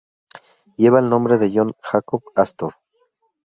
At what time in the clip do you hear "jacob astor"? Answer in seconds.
1.83-2.73